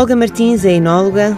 [0.00, 1.36] Olga Martins é enóloga,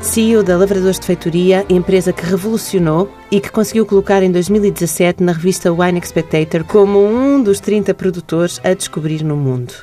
[0.00, 5.32] CEO da Lavradores de Feitoria, empresa que revolucionou e que conseguiu colocar em 2017 na
[5.32, 9.74] revista Wine Spectator como um dos 30 produtores a descobrir no mundo.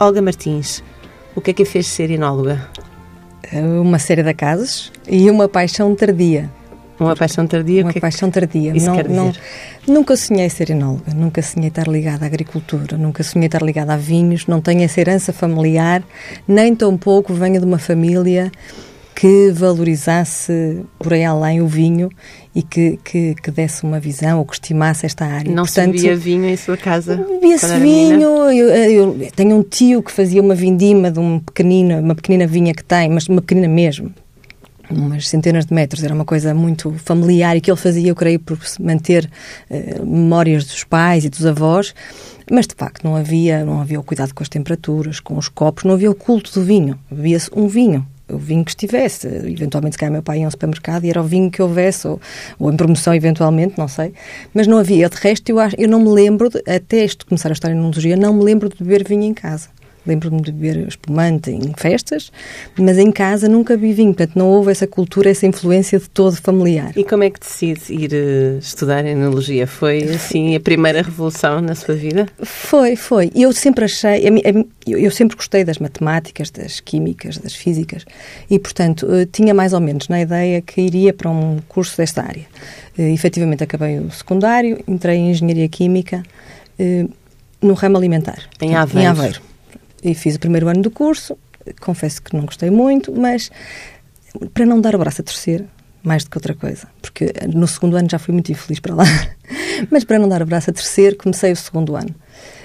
[0.00, 0.82] Olga Martins,
[1.36, 2.68] o que é que a fez ser enóloga?
[3.52, 6.50] Uma série de acasos e uma paixão tardia.
[7.04, 7.82] Uma paixão tardia?
[7.82, 8.76] Uma que paixão tardia.
[8.76, 9.16] Isso não, quer dizer?
[9.16, 9.32] não,
[9.86, 13.96] nunca sonhei ser enóloga, nunca sonhei estar ligada à agricultura, nunca sonhei estar ligada a
[13.96, 16.02] vinhos, não tenho essa herança familiar,
[16.46, 18.50] nem tampouco venho de uma família
[19.14, 22.10] que valorizasse por aí além o vinho
[22.54, 25.48] e que, que, que desse uma visão ou que estimasse esta área.
[25.52, 27.16] Não Portanto, se bebia vinho em sua casa?
[27.16, 32.14] Bebia-se vinho, eu, eu tenho um tio que fazia uma vindima de um pequenino, uma
[32.14, 34.12] pequenina vinha que tem, mas uma pequenina mesmo,
[34.92, 38.38] umas centenas de metros, era uma coisa muito familiar e que ele fazia, eu creio,
[38.38, 39.30] por manter
[39.70, 41.94] eh, memórias dos pais e dos avós,
[42.50, 45.84] mas de facto não havia, não havia o cuidado com as temperaturas, com os copos,
[45.84, 48.06] não havia o culto do vinho, bebia-se um vinho.
[48.28, 51.20] O vinho que estivesse, eventualmente, se calhar, meu pai ia a um supermercado e era
[51.20, 52.18] o vinho que houvesse, ou,
[52.58, 54.14] ou em promoção, eventualmente, não sei.
[54.54, 55.08] Mas não havia.
[55.10, 57.72] De resto, eu, acho, eu não me lembro, de, até isto começar a estar em
[57.72, 59.68] enologia, não me lembro de beber vinho em casa.
[60.06, 62.32] Lembro-me de beber espumante em festas,
[62.76, 64.14] mas em casa nunca bebi vinho.
[64.14, 66.92] Portanto, não houve essa cultura, essa influência de todo familiar.
[66.96, 69.66] E como é que decide ir eh, estudar enologia?
[69.66, 72.26] Foi, assim, a primeira revolução na sua vida?
[72.42, 73.30] Foi, foi.
[73.34, 74.22] E eu sempre achei,
[74.86, 78.04] eu sempre gostei das matemáticas, das químicas, das físicas
[78.50, 82.22] e, portanto, eh, tinha mais ou menos na ideia que iria para um curso desta
[82.22, 82.46] área.
[82.98, 86.22] Eh, Efetivamente, acabei o secundário, entrei em Engenharia Química
[87.62, 88.40] no ramo alimentar.
[88.60, 89.00] Em Aveiro.
[89.00, 89.51] Em Aveiro.
[90.02, 91.36] E fiz o primeiro ano do curso,
[91.80, 93.50] confesso que não gostei muito, mas
[94.52, 95.64] para não dar o braço a torcer,
[96.02, 99.04] mais do que outra coisa, porque no segundo ano já fui muito infeliz para lá,
[99.90, 102.12] mas para não dar o braço a torcer, comecei o segundo ano.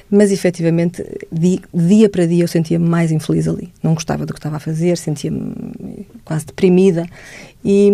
[0.10, 3.72] Mas efetivamente, di- dia para dia eu sentia-me mais infeliz ali.
[3.84, 7.06] Não gostava do que estava a fazer, sentia-me quase deprimida
[7.64, 7.92] e,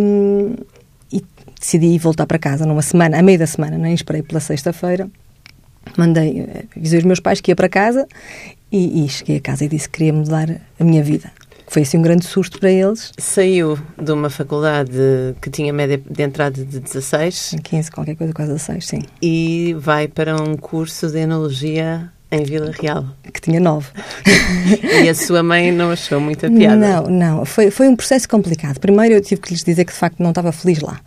[1.12, 1.24] e
[1.60, 5.10] decidi voltar para casa numa semana, a meio da semana, nem esperei pela sexta-feira.
[5.98, 8.08] Mandei, eh, avisei os meus pais que ia para casa
[8.72, 10.50] e, e cheguei a casa e disse que queria mudar
[10.80, 11.32] a minha vida.
[11.68, 13.12] Foi assim um grande susto para eles.
[13.18, 14.92] Saiu de uma faculdade
[15.42, 19.02] que tinha média de entrada de 16 Em 15, qualquer coisa, quase a 6, sim.
[19.22, 23.06] e vai para um curso de enologia em Vila Real.
[23.32, 23.90] Que tinha 9.
[25.04, 26.76] E a sua mãe não achou muita piada?
[26.76, 27.46] Não, não.
[27.46, 28.80] Foi, foi um processo complicado.
[28.80, 31.00] Primeiro eu tive que lhes dizer que de facto não estava feliz lá.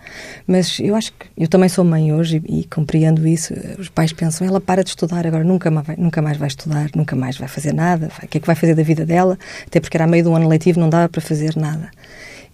[0.46, 3.54] Mas eu acho que eu também sou mãe hoje e, e compreendo isso.
[3.78, 6.90] Os pais pensam, ela para de estudar agora, nunca mais vai, nunca mais vai estudar,
[6.94, 8.10] nunca mais vai fazer nada.
[8.22, 9.38] O que é que vai fazer da vida dela?
[9.66, 11.90] Até porque era meio do ano letivo, não dava para fazer nada.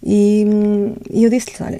[0.01, 1.79] E, hum, e eu disse-lhes, olha,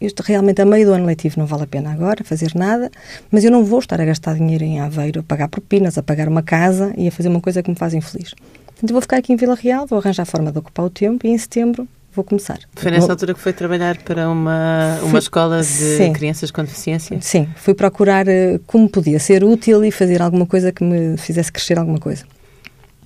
[0.00, 2.90] isto realmente a meio do ano letivo não vale a pena agora fazer nada,
[3.30, 6.28] mas eu não vou estar a gastar dinheiro em Aveiro, a pagar propinas, a pagar
[6.28, 8.34] uma casa e a fazer uma coisa que me faz infeliz.
[8.66, 11.26] Portanto, vou ficar aqui em Vila Real, vou arranjar a forma de ocupar o tempo
[11.26, 12.58] e em setembro vou começar.
[12.74, 16.12] Foi nessa Vou- altura que foi trabalhar para uma, uma Fui- escola de Sim.
[16.12, 17.18] crianças com deficiência?
[17.20, 21.52] Sim, fui procurar eh, como podia ser útil e fazer alguma coisa que me fizesse
[21.52, 22.24] crescer alguma coisa.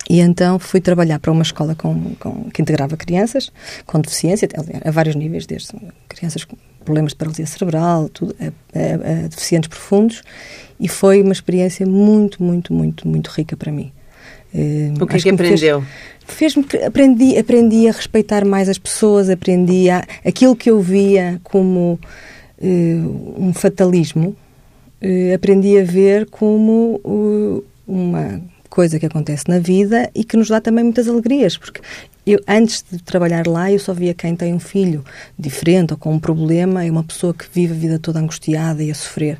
[0.09, 3.51] E então fui trabalhar para uma escola com, com- que integrava crianças
[3.85, 4.47] com deficiência,
[4.83, 5.73] a vários níveis, desde
[6.07, 10.21] crianças com problemas de paralisia cerebral, tudo, a, a- a deficientes profundos,
[10.79, 13.91] e foi uma experiência muito, muito, muito, muito rica para mim.
[14.53, 15.83] Eh, O que é que fez- aprendeu?
[16.27, 21.39] Fez-me que- aprendi aprendi a respeitar mais as pessoas aprendi a aquilo que eu via
[21.43, 21.99] como
[22.61, 22.95] eh,
[23.37, 24.35] um fatalismo
[25.01, 30.47] eh, aprendi a ver como uh, uma coisa que acontece na vida e que nos
[30.47, 31.81] dá também muitas alegrias porque
[32.25, 35.03] eu antes de trabalhar lá eu só via quem tem um filho
[35.37, 38.91] diferente ou com um problema é uma pessoa que vive a vida toda angustiada e
[38.91, 39.37] a sofrer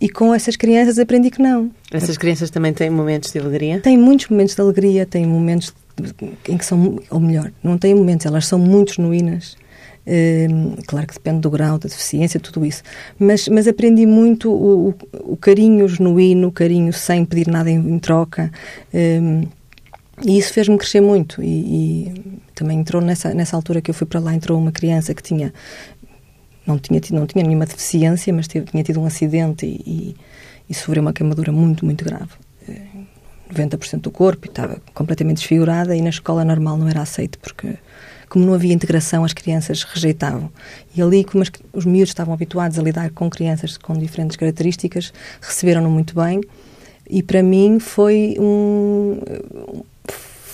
[0.00, 3.80] e com essas crianças aprendi que não Essas crianças também têm momentos de alegria?
[3.80, 5.72] tem muitos momentos de alegria, tem momentos
[6.48, 9.56] em que são, ou melhor, não têm momentos, elas são muito genuínas.
[10.06, 12.82] Hum, claro que depende do grau da deficiência, tudo isso.
[13.18, 14.94] Mas, mas aprendi muito o, o,
[15.32, 18.50] o carinho genuíno, o carinho sem pedir nada em, em troca.
[18.92, 19.44] Hum,
[20.24, 21.42] e isso fez-me crescer muito.
[21.42, 22.14] E, e
[22.54, 25.52] também entrou nessa, nessa altura que eu fui para lá, entrou uma criança que tinha.
[26.66, 30.16] Não tinha, tido- não tinha nenhuma deficiência, mas teve- tinha tido um acidente e, e,
[30.70, 32.30] e sofreu uma queimadura muito, muito grave.
[32.68, 32.80] Eh,
[33.52, 37.74] 90% do corpo e estava completamente desfigurada e na escola normal não era aceito porque
[38.26, 40.50] como não havia integração as crianças rejeitavam
[40.96, 41.44] e ali como
[41.74, 46.40] os miúdos estavam habituados a lidar com crianças com diferentes características receberam-no muito bem
[47.10, 49.20] e para mim foi um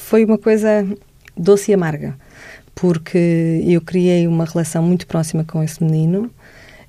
[0.09, 0.87] foi uma coisa
[1.37, 2.17] doce e amarga
[2.75, 6.31] porque eu criei uma relação muito próxima com esse menino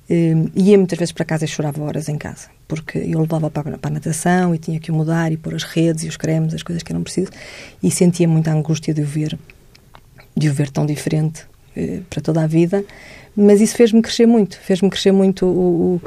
[0.08, 3.76] eh, ia muitas vezes para casa e chorava horas em casa, porque eu levava para,
[3.76, 6.54] para a natação e tinha que o mudar e pôr as redes e os cremes,
[6.54, 7.30] as coisas que eram preciso,
[7.82, 9.38] e sentia muita angústia de o ver
[10.34, 11.44] de o ver tão diferente
[11.76, 12.82] eh, para toda a vida,
[13.40, 16.00] mas isso fez-me crescer muito, fez-me crescer muito o, o,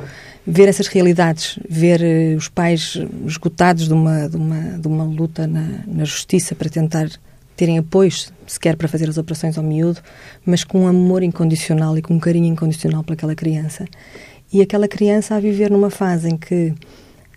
[0.46, 5.48] ver essas realidades, ver eh, os pais esgotados de uma, de uma, de uma luta
[5.48, 7.10] na, na justiça para tentar
[7.56, 10.00] terem apoios sequer para fazer as operações ao miúdo,
[10.46, 13.86] mas com um amor incondicional e com um carinho incondicional para aquela criança.
[14.52, 16.74] E aquela criança a viver numa fase em que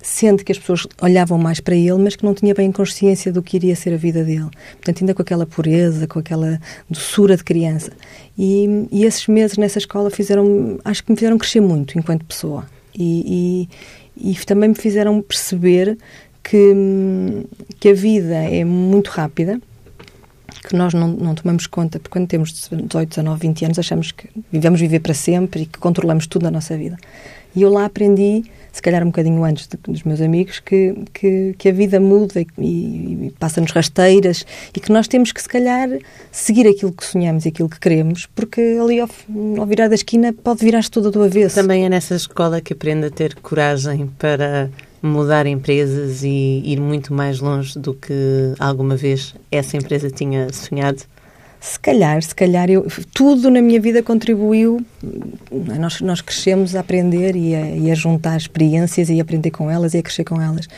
[0.02, 3.42] sente que as pessoas olhavam mais para ele, mas que não tinha bem consciência do
[3.42, 4.48] que iria ser a vida dele.
[4.72, 7.90] Portanto, ainda com aquela pureza, com aquela doçura de criança.
[8.38, 12.66] E, e esses meses nessa escola fizeram, acho que me fizeram crescer muito enquanto pessoa.
[12.94, 13.68] E,
[14.16, 15.98] e, e também me fizeram perceber
[16.42, 17.46] que,
[17.80, 19.60] que a vida é muito rápida,
[20.68, 24.28] que nós não, não tomamos conta, porque quando temos 18, 19, 20 anos achamos que
[24.50, 26.96] vivemos viver para sempre e que controlamos tudo na nossa vida.
[27.56, 28.44] E eu lá aprendi
[28.76, 32.42] se calhar um bocadinho antes de, dos meus amigos, que, que, que a vida muda
[32.42, 34.44] e, e passa-nos rasteiras
[34.76, 35.88] e que nós temos que, se calhar,
[36.30, 39.08] seguir aquilo que sonhamos e aquilo que queremos, porque ali ao,
[39.58, 41.54] ao virar da esquina pode virar-se tudo do avesso.
[41.54, 44.68] Também é nessa escola que aprende a ter coragem para
[45.02, 51.02] mudar empresas e ir muito mais longe do que alguma vez essa empresa tinha sonhado?
[51.66, 54.80] Se calhar, se calhar, eu, tudo na minha vida contribuiu.
[55.50, 59.68] Nós, nós crescemos a aprender e a, e a juntar experiências e a aprender com
[59.68, 60.68] elas e a crescer com elas.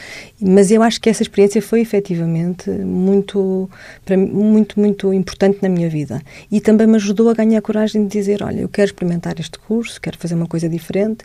[0.40, 3.68] Mas eu acho que essa experiência foi efetivamente muito,
[4.02, 6.22] para, muito, muito importante na minha vida.
[6.50, 10.00] E também me ajudou a ganhar coragem de dizer: olha, eu quero experimentar este curso,
[10.00, 11.22] quero fazer uma coisa diferente.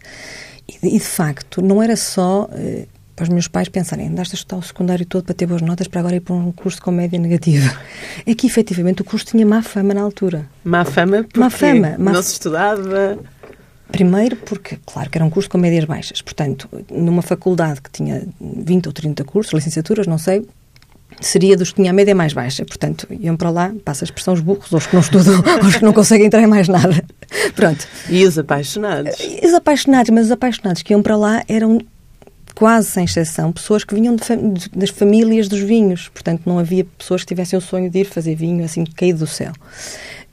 [0.67, 2.49] E, e de facto, não era só.
[3.15, 5.87] Para os meus pais pensarem, andaste a estudar o secundário todo para ter boas notas
[5.87, 7.71] para agora ir para um curso com média negativa.
[8.25, 10.47] É que, efetivamente, o curso tinha má fama na altura.
[10.63, 11.23] Má fama?
[11.23, 11.95] Porque má fama.
[11.97, 12.11] Má...
[12.13, 13.17] Não se estudava?
[13.91, 16.21] Primeiro porque, claro, que era um curso com médias baixas.
[16.21, 20.47] Portanto, numa faculdade que tinha 20 ou 30 cursos, licenciaturas, não sei,
[21.21, 22.65] seria dos que tinha a média mais baixa.
[22.65, 25.83] Portanto, iam para lá, passa a expressão, os burros, os que não estudam, os que
[25.83, 27.03] não conseguem entrar em mais nada.
[27.55, 27.87] Pronto.
[28.09, 29.15] E os apaixonados?
[29.19, 31.79] E os apaixonados, mas os apaixonados que iam para lá eram
[32.55, 36.09] quase sem exceção, pessoas que vinham de, das famílias dos vinhos.
[36.09, 39.27] Portanto, não havia pessoas que tivessem o sonho de ir fazer vinho assim caído do
[39.27, 39.51] céu.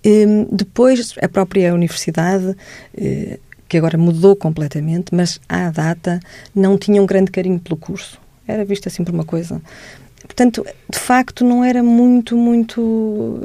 [0.04, 3.38] Um, depois, a própria universidade, uh,
[3.68, 6.20] que agora mudou completamente, mas à data
[6.54, 8.18] não tinha um grande carinho pelo curso.
[8.46, 9.60] Era vista assim por uma coisa.
[10.22, 13.40] Portanto, de facto, não era muito, muito.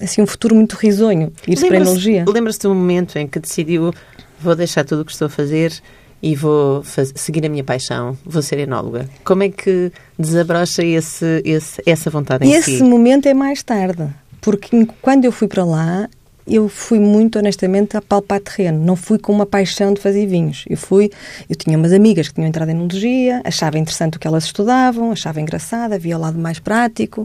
[0.00, 2.24] assim, um futuro muito risonho ir-se para a enologia.
[2.26, 3.92] Lembra-se do momento em que decidiu
[4.40, 5.72] vou deixar tudo o que estou a fazer
[6.22, 6.82] e vou
[7.14, 9.08] seguir a minha paixão, vou ser enóloga.
[9.24, 12.74] Como é que desabrocha esse, esse, essa vontade em esse si?
[12.74, 14.08] Esse momento é mais tarde,
[14.40, 16.08] porque quando eu fui para lá,
[16.50, 18.84] eu fui muito honestamente a palpar terreno.
[18.84, 20.64] Não fui com uma paixão de fazer vinhos.
[20.68, 21.10] Eu fui,
[21.48, 25.12] eu tinha umas amigas que tinham entrado em enologia, achava interessante o que elas estudavam,
[25.12, 27.24] achava engraçado, havia o lado mais prático.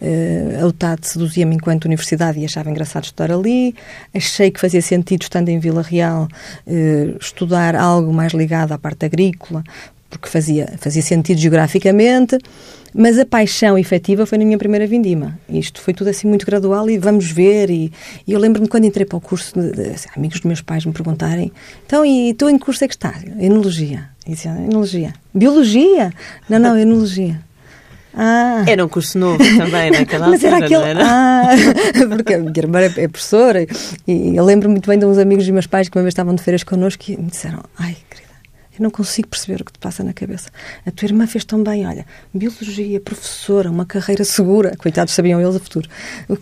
[0.00, 3.74] Uh, a UTAD seduzia-me enquanto universidade e achava engraçado estudar ali.
[4.14, 6.28] Achei que fazia sentido, estando em Vila Real,
[6.66, 9.64] uh, estudar algo mais ligado à parte agrícola,
[10.10, 12.38] porque fazia, fazia sentido geograficamente.
[12.94, 15.38] Mas a paixão efetiva foi na minha primeira vindima.
[15.48, 17.70] Isto foi tudo assim muito gradual e vamos ver.
[17.70, 17.92] E,
[18.26, 20.84] e eu lembro-me quando entrei para o curso, de, de, assim, amigos dos meus pais
[20.84, 21.52] me perguntarem:
[21.84, 23.22] então, e tu em que curso é que estás?
[23.38, 24.10] Enologia.
[24.26, 25.12] E dizia, enologia.
[25.32, 26.12] Biologia?
[26.48, 27.40] Não, não, enologia.
[28.16, 28.64] Ah.
[28.66, 31.02] Era um curso novo também naquela Mas altura, era aquele...
[31.02, 31.50] Ah,
[32.16, 33.66] porque a minha irmã é, professora
[34.08, 36.34] e eu lembro muito bem de uns amigos dos meus pais que uma vez estavam
[36.34, 38.25] de férias connosco e me disseram, ai, querida,
[38.78, 40.50] eu não consigo perceber o que te passa na cabeça.
[40.84, 44.76] A tua irmã fez tão bem, olha, biologia, professora, uma carreira segura.
[44.76, 45.88] Coitados, sabiam eles o futuro.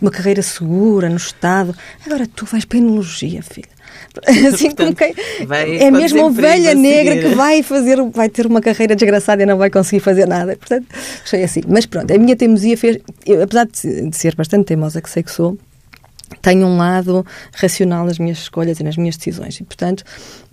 [0.00, 1.75] Uma carreira segura no Estado.
[2.05, 3.75] Agora tu vais para a enologia, filha.
[4.53, 4.97] Assim Portanto,
[5.38, 9.47] como é mesmo uma ovelha negra que vai fazer, vai ter uma carreira desgraçada e
[9.47, 10.57] não vai conseguir fazer nada.
[10.57, 10.87] Portanto,
[11.23, 11.61] achei assim.
[11.69, 15.31] Mas pronto, a minha teimosia fez, eu, apesar de ser bastante teimosa que sei que
[15.31, 15.59] sou,
[16.40, 19.61] tenho um lado racional nas minhas escolhas e nas minhas decisões.
[19.61, 20.04] E, portanto,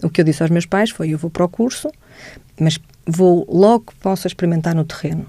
[0.02, 1.90] o que eu disse aos meus pais foi: eu vou para o curso,
[2.60, 5.26] mas vou logo que possa experimentar no terreno.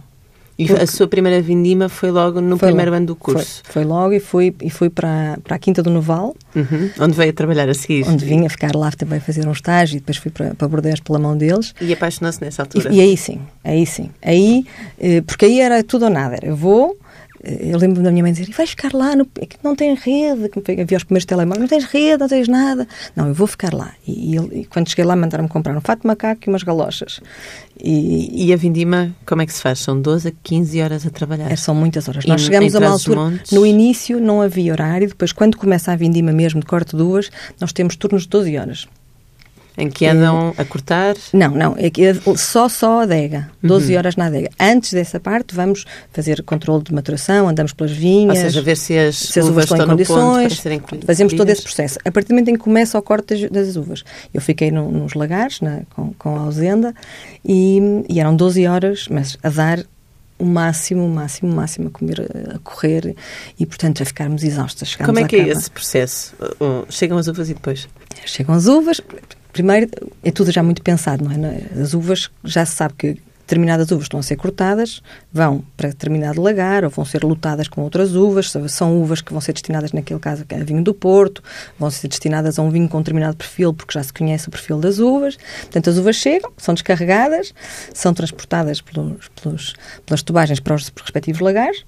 [0.59, 3.63] E Porque a sua primeira vindima foi logo no foi primeiro logo, ano do curso?
[3.65, 6.37] Foi, foi, logo e fui, e fui para, para a Quinta do Noval.
[6.55, 6.91] Uhum.
[7.01, 8.07] Onde veio a trabalhar a seguir?
[8.07, 11.01] Onde vim a ficar lá também fazer um estágio e depois fui para, para Bordeaux
[11.01, 11.75] pela mão deles.
[11.81, 12.93] E apaixonou-se nessa altura?
[12.93, 14.11] E, e, aí sim, aí sim.
[14.21, 14.67] Aí,
[15.01, 16.37] eh, porque aí era tudo ou nada.
[16.37, 16.99] Era, eu vou,
[17.43, 19.95] eu lembro da minha mãe dizer, e vais ficar lá, no, é que não tem
[19.95, 22.87] rede, que havia os primeiros telemóveis, não tens rede, não tens nada.
[23.17, 23.93] Não, eu vou ficar lá.
[24.07, 27.21] E, e, e quando cheguei lá, mandaram-me comprar um fato de macaco e umas galochas.
[27.83, 29.81] E, e, a vindima, como é que se faz?
[29.81, 31.51] São 12 a 15 horas a trabalhar?
[31.51, 32.25] É, são muitas horas.
[32.27, 36.33] Nós chegamos a uma altura, no início não havia horário, depois quando começa a vindima
[36.33, 37.29] mesmo de corte duas,
[37.61, 38.89] nós temos turnos de 12 horas.
[39.77, 41.17] Em que andam a cortar?
[41.33, 41.75] Não, não.
[41.79, 42.03] É que
[42.37, 43.51] só, só a adega.
[43.63, 43.99] 12 uhum.
[43.99, 44.51] horas na adega.
[44.61, 48.37] Antes dessa parte, vamos fazer controle de maturação, andamos pelas vinhas.
[48.37, 50.63] Ou seja, ver se as, se as uvas, estão em condições.
[51.07, 51.99] Fazemos todo esse processo.
[52.05, 54.05] A partir do momento em que começa o corte das, das uvas.
[54.33, 56.95] Eu fiquei no, nos lagares, na, com, com a ausenda,
[57.45, 59.85] e, e eram 12 horas, mas a dar
[60.39, 62.21] o máximo, o máximo, o máximo a comer,
[62.55, 63.15] a correr
[63.59, 64.97] e, portanto, a ficarmos exaustas.
[64.97, 66.35] Como é que é esse processo?
[66.89, 67.89] Chegam as uvas e depois?
[68.27, 69.01] Chegam as uvas,
[69.53, 69.91] Primeiro,
[70.23, 71.81] é tudo já muito pensado, não é?
[71.81, 76.41] As uvas, já se sabe que determinadas uvas estão a ser cortadas, vão para determinado
[76.41, 78.51] lagar ou vão ser lutadas com outras uvas.
[78.69, 81.43] São uvas que vão ser destinadas, naquele caso, a vinho do Porto,
[81.79, 84.79] vão ser destinadas a um vinho com determinado perfil, porque já se conhece o perfil
[84.79, 85.37] das uvas.
[85.63, 87.53] Portanto, as uvas chegam, são descarregadas,
[87.93, 89.75] são transportadas pelos, pelos,
[90.07, 91.85] pelas tubagens para os respectivos lagares.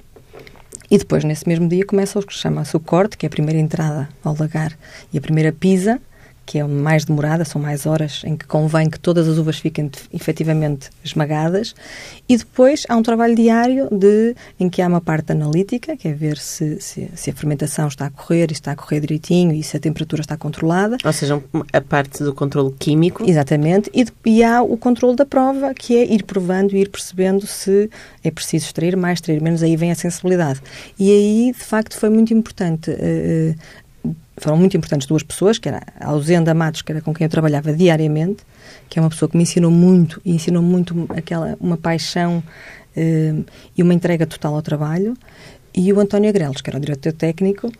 [0.90, 3.58] E depois, nesse mesmo dia, começa o que chama-se o corte, que é a primeira
[3.58, 4.76] entrada ao lagar
[5.12, 5.98] e a primeira pisa,
[6.46, 9.90] que é mais demorada, são mais horas em que convém que todas as uvas fiquem
[10.12, 11.74] efetivamente esmagadas.
[12.28, 16.12] E depois há um trabalho diário de, em que há uma parte analítica, que é
[16.12, 19.62] ver se, se, se, a fermentação está a correr e está a correr direitinho e
[19.62, 20.96] se a temperatura está controlada.
[21.04, 23.28] Ou seja, a parte do controle químico.
[23.28, 23.90] Exatamente.
[23.94, 27.90] E, e há o controle da prova, que é ir provando e ir percebendo se
[28.22, 30.60] é preciso extrair mais, extrair menos, aí vem a sensibilidade.
[30.98, 33.54] E aí, de facto, foi muito importante uh,
[34.36, 37.30] foram muito importantes duas pessoas, que era a Ausenda Matos, que era com quem eu
[37.30, 38.44] trabalhava diariamente,
[38.88, 42.42] que é uma pessoa que me ensinou muito, e ensinou muito aquela, uma paixão
[42.96, 43.34] eh,
[43.76, 45.16] e uma entrega total ao trabalho,
[45.74, 47.72] e o António Agrelos, que era o diretor técnico,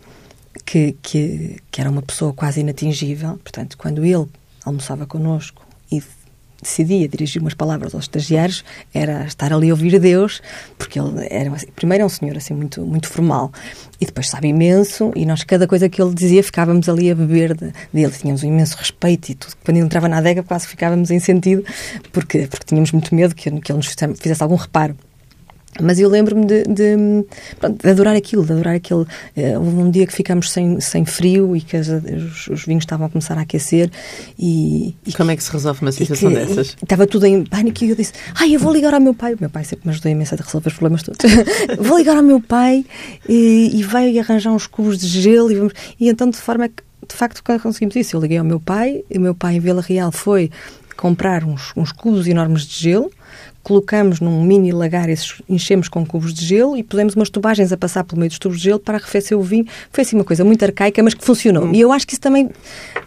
[0.65, 4.27] que, que, que era uma pessoa quase inatingível, portanto, quando ele
[4.63, 5.64] almoçava connosco
[6.61, 10.41] decidia dirigir umas palavras aos estagiários era estar ali a ouvir Deus,
[10.77, 13.51] porque ele era, primeiro é um senhor assim muito, muito formal
[13.99, 17.55] e depois sabe imenso e nós, cada coisa que ele dizia, ficávamos ali a beber
[17.55, 19.53] de, dele, tínhamos um imenso respeito e tudo.
[19.63, 21.63] Quando ele entrava na adega quase ficávamos em sentido,
[22.11, 24.95] porque, porque tínhamos muito medo que, que ele nos fizesse algum reparo.
[25.81, 29.01] Mas eu lembro-me de, de, de, adorar aquilo, de adorar aquele.
[29.01, 32.83] Uh, houve um dia que ficámos sem, sem frio e que as, os, os, vinhos
[32.83, 33.91] estavam a começar a aquecer.
[34.39, 36.77] E, e Como é que se resolve uma situação que, dessas?
[36.81, 39.33] Estava tudo em pânico e eu disse: Ai, eu vou ligar ao meu pai.
[39.33, 41.19] O meu pai sempre me ajudou imenso a resolver os problemas todos.
[41.77, 42.85] vou ligar ao meu pai
[43.27, 45.51] e, e vai arranjar uns cubos de gelo.
[45.51, 45.73] E, vamos...
[45.99, 48.15] e então, de forma que, de facto, conseguimos isso.
[48.15, 50.49] Eu liguei ao meu pai e o meu pai em Vila Real foi
[50.95, 53.11] comprar uns, uns cubos enormes de gelo
[53.65, 57.77] colocamos num mini lagar, esses, enchemos com cubos de gelo e pusemos umas tubagens a
[57.77, 59.65] passar pelo meio dos tubos de gelo para arrefecer o vinho.
[59.91, 61.65] Foi assim uma coisa muito arcaica, mas que funcionou.
[61.65, 61.73] Hum.
[61.73, 62.51] E eu acho que isso também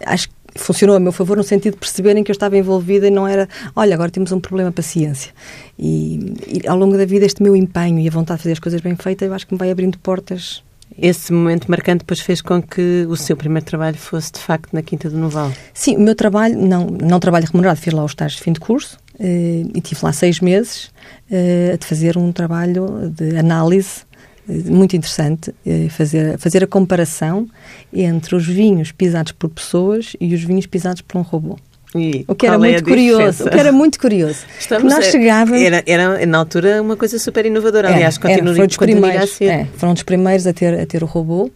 [0.05, 3.29] acho funcionou a meu favor no sentido de perceberem que eu estava envolvida e não
[3.29, 5.33] era, olha, agora temos um problema, paciência.
[5.79, 8.59] E, e ao longo da vida este meu empenho e a vontade de fazer as
[8.59, 10.65] coisas bem feitas, eu acho que me vai abrindo portas
[10.97, 14.83] esse momento marcante depois fez com que o seu primeiro trabalho fosse de facto na
[14.83, 15.53] Quinta do Noval.
[15.75, 18.61] Sim, o meu trabalho, não, não trabalho remunerado, fiz lá os estágios de fim de
[18.61, 20.91] curso eh, e tive lá seis meses
[21.31, 24.03] uh, de fazer um trabalho de análise
[24.49, 25.55] uh, muito interessante,
[25.91, 27.49] fazer, fazer a comparação
[27.93, 31.59] entre os vinhos pisados por pessoas e os vinhos pisados por um robô.
[31.95, 34.41] E o que era é muito curioso, o que era muito curioso.
[34.59, 35.61] Estamos nós chegávamos...
[35.61, 37.89] Era, era, na altura, uma coisa super inovadora.
[37.89, 39.45] Aliás, continua, era, primeiros, a ser.
[39.47, 41.51] É, foram dos primeiros a ter, a ter o robô.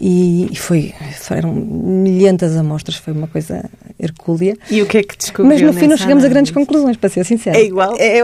[0.00, 3.68] E, foi, foram milhentas amostras, foi uma coisa
[3.98, 4.56] hercúlea.
[4.70, 7.08] E o que é que descobriu Mas no fim não chegamos a grandes conclusões, para
[7.08, 7.56] ser sincero.
[7.56, 7.96] É igual?
[7.98, 8.20] É,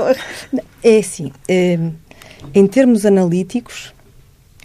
[0.82, 1.78] é assim, é,
[2.54, 3.93] em termos analíticos,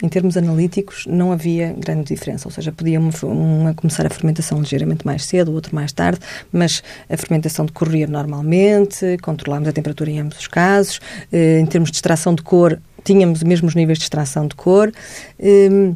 [0.02, 2.48] em termos analíticos, não havia grande diferença.
[2.48, 6.20] Ou seja, podia uma, uma, começar a fermentação ligeiramente mais cedo, outro mais tarde,
[6.52, 11.00] mas a fermentação decorria normalmente, controlámos a temperatura em ambos os casos.
[11.32, 14.92] Eh, em termos de extração de cor, tínhamos os mesmos níveis de extração de cor.
[15.38, 15.92] Eh,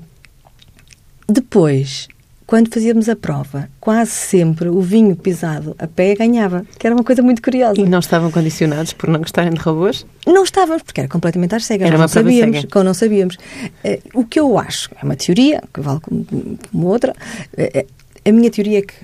[1.26, 2.08] depois,
[2.46, 7.04] quando fazíamos a prova, quase sempre o vinho pisado a pé ganhava, que era uma
[7.04, 7.80] coisa muito curiosa.
[7.80, 10.04] E não estavam condicionados por não gostarem de robôs?
[10.26, 11.88] Não estávamos, porque era completamente às cegas.
[11.88, 12.84] Era não sabíamos, cega.
[12.84, 13.36] não sabíamos.
[13.36, 16.26] Uh, o que eu acho, é uma teoria, que vale como,
[16.70, 17.86] como outra, uh,
[18.26, 18.94] a minha teoria é que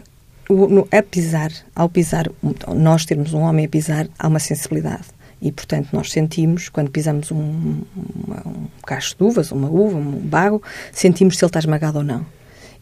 [0.49, 2.28] o, no, a pisar, ao pisar,
[2.75, 5.04] nós termos um homem a pisar, há uma sensibilidade.
[5.40, 7.82] E, portanto, nós sentimos, quando pisamos um,
[8.26, 12.04] uma, um cacho de uvas, uma uva, um bago, sentimos se ele está esmagado ou
[12.04, 12.26] não.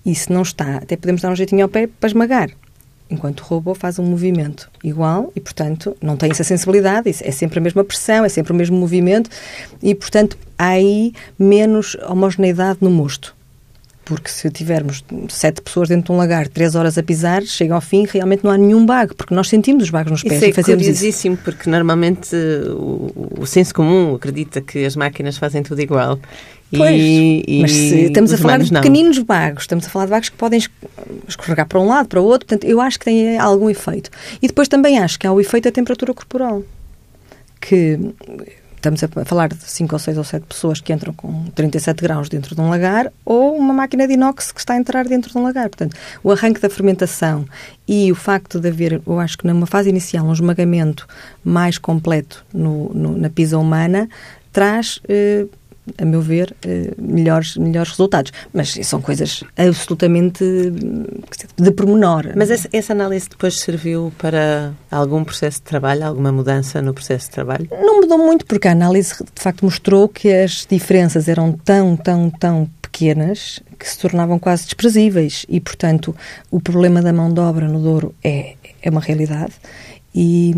[0.04, 2.50] E se não está, até podemos dar um jeitinho ao pé para esmagar.
[3.10, 7.58] Enquanto o robô faz um movimento igual e, portanto, não tem essa sensibilidade, é sempre
[7.58, 9.30] a mesma pressão, é sempre o mesmo movimento
[9.82, 13.34] e, portanto, há aí menos homogeneidade no mosto
[14.08, 17.80] porque se tivermos sete pessoas dentro de um lagar, três horas a pisar, chega ao
[17.82, 20.48] fim, realmente não há nenhum bago, porque nós sentimos os bagos nos pés isso é
[20.48, 21.44] e fazemos curiosíssimo, isso.
[21.44, 22.34] porque normalmente
[22.70, 26.18] o, o senso comum acredita que as máquinas fazem tudo igual
[26.76, 29.24] Pois, e, mas se, estamos a falar de pequeninos não.
[29.24, 30.60] vagos, estamos a falar de vagos que podem
[31.26, 34.10] escorregar para um lado, para o outro, portanto, eu acho que tem algum efeito.
[34.42, 36.62] E depois também acho que há o efeito da temperatura corporal,
[37.58, 37.98] que
[38.76, 42.28] estamos a falar de 5 ou 6 ou 7 pessoas que entram com 37 graus
[42.28, 45.38] dentro de um lagar ou uma máquina de inox que está a entrar dentro de
[45.38, 45.68] um lagar.
[45.68, 47.44] Portanto, o arranque da fermentação
[47.86, 51.06] e o facto de haver, eu acho que numa fase inicial, um esmagamento
[51.44, 54.08] mais completo no, no, na pisa humana,
[54.52, 55.46] traz eh,
[55.96, 58.32] a meu ver, eh, melhores, melhores resultados.
[58.52, 60.44] Mas são coisas absolutamente
[61.56, 62.32] de pormenor.
[62.36, 67.26] Mas essa, essa, análise depois serviu para algum processo de trabalho, alguma mudança no processo
[67.26, 67.68] de trabalho?
[67.70, 72.30] Não mudou muito, porque a análise de facto mostrou que as diferenças eram tão, tão,
[72.30, 76.14] tão pequenas que se tornavam quase desprezíveis e, portanto,
[76.50, 79.52] o problema da mão de obra no Douro é, é uma realidade
[80.14, 80.54] e,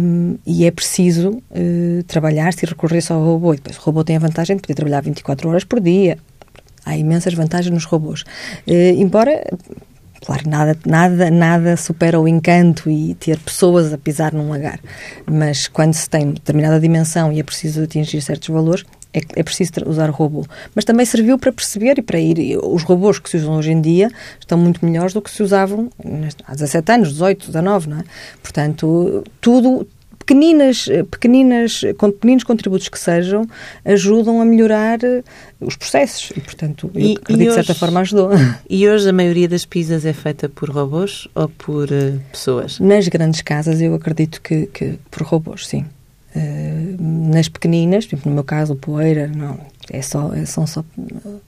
[0.47, 3.55] e, é preciso uh, trabalhar se recorrer só ao robô.
[3.55, 6.19] E depois o robô tem a vantagem de poder trabalhar 24 horas por dia.
[6.85, 8.23] Há imensas vantagens nos robôs.
[8.67, 9.45] Uh, embora,
[10.25, 14.81] claro, nada, nada, nada supera o encanto e ter pessoas a pisar num lagar.
[15.27, 19.73] Mas quando se tem determinada dimensão e é preciso atingir certos valores, é, é preciso
[19.87, 20.45] usar robô.
[20.75, 22.59] Mas também serviu para perceber e para ir.
[22.63, 25.91] Os robôs que se usam hoje em dia estão muito melhores do que se usavam
[26.45, 28.05] há 17 anos, 18, 19, não é?
[28.43, 29.87] Portanto, tudo,
[30.19, 33.47] pequeninas, pequeninas, pequeninos contributos que sejam,
[33.85, 35.25] ajudam a melhorar eh,
[35.61, 38.31] os processos e, portanto, eu e, acredito e hoje, de certa forma ajudou.
[38.69, 42.79] E hoje a maioria das pizzas é feita por robôs ou por uh, pessoas?
[42.79, 45.85] Nas grandes casas eu acredito que, que por robôs, sim.
[46.99, 49.59] Nas pequeninas, tipo no meu caso, Poeira, não,
[49.91, 50.85] é só, é, são só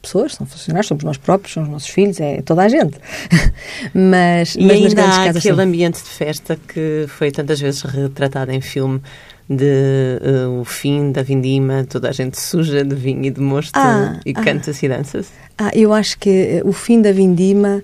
[0.01, 2.99] pessoas, são funcionários, somos nós próprios, são os nossos filhos, é toda a gente.
[3.95, 5.63] mas, e mas ainda há casas, aquele sim.
[5.63, 9.01] ambiente de festa que foi tantas vezes retratado em filme
[9.49, 13.77] de uh, o fim da vindima, toda a gente suja de vinho e de mosto
[13.77, 15.31] ah, e ah, canta-se e dança-se.
[15.59, 17.83] Ah, eu acho que o fim da vindima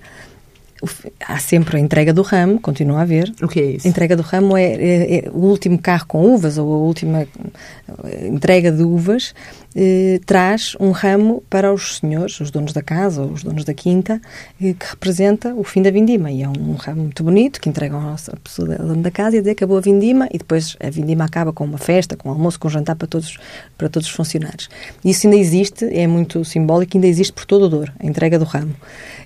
[1.27, 3.33] há sempre a entrega do ramo, continua a haver.
[3.43, 3.87] O que é isso?
[3.87, 7.23] A entrega do ramo é, é, é o último carro com uvas ou a última
[7.23, 9.35] eh, entrega de uvas
[9.81, 14.21] eh, traz um ramo para os senhores, os donos da casa os donos da quinta,
[14.61, 16.33] eh, que representa o fim da vindima.
[16.33, 19.43] E é um, um ramo muito bonito que entregam à pessoa dona da casa e
[19.43, 22.59] que acabou a vindima e depois a vindima acaba com uma festa, com um almoço,
[22.59, 23.39] com um jantar para todos,
[23.77, 24.69] para todos os funcionários.
[25.05, 28.45] Isso ainda existe, é muito simbólico, ainda existe por todo o dor, a entrega do
[28.45, 28.75] ramo.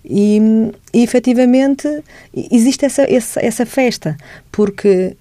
[0.05, 0.39] E,
[0.93, 1.89] e efetivamente
[2.51, 4.19] existe essa, essa, essa festa,
[4.51, 5.17] porque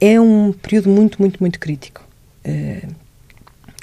[0.00, 2.04] é um período muito, muito, muito crítico.
[2.44, 3.05] Uh,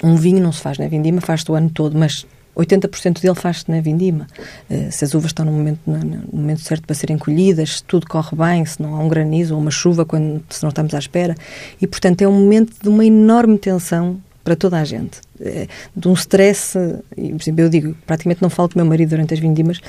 [0.04, 3.70] um vinho não se faz na vindima, faz-se o ano todo, mas 80% dele faz-se
[3.70, 4.26] na vindima.
[4.70, 8.06] Uh, se as uvas estão no momento, no, momento certo para serem colhidas, se tudo
[8.06, 10.98] corre bem, se não há um granizo ou uma chuva, quando, se não estamos à
[10.98, 11.34] espera.
[11.80, 15.20] E, portanto, é um momento de uma enorme tensão para toda a gente.
[15.40, 16.78] É, de um stress,
[17.10, 19.80] por exemplo, eu digo, praticamente não falo com o meu marido durante as vindimas,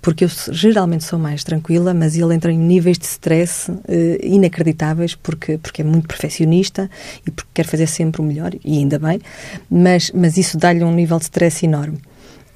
[0.00, 5.14] porque eu geralmente sou mais tranquila, mas ele entra em níveis de stress eh, inacreditáveis,
[5.14, 6.90] porque, porque é muito perfeccionista
[7.26, 9.20] e porque quer fazer sempre o melhor, e ainda bem,
[9.70, 11.98] mas, mas isso dá-lhe um nível de stress enorme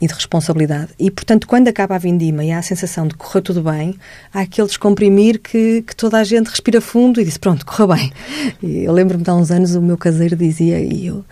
[0.02, 0.88] e de responsabilidade.
[0.98, 3.94] E, portanto, quando acaba a vindima e há a sensação de que correu tudo bem,
[4.34, 8.12] há aquele descomprimir que, que toda a gente respira fundo e diz, pronto, correu bem.
[8.60, 11.24] E eu lembro-me de há uns anos o meu caseiro dizia, e eu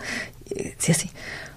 [0.79, 1.09] dizia assim,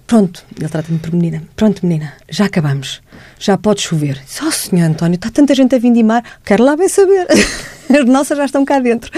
[0.09, 3.01] pronto, ele trata-me por menina, pronto menina, já acabamos,
[3.39, 4.21] já pode chover.
[4.27, 7.29] Só oh, senhor António, está tanta gente a vindimar, quero lá bem saber.
[7.89, 9.13] As nossas já estão cá dentro.